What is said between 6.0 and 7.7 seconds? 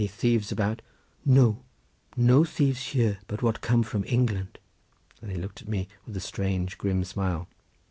with a strange, grim smile.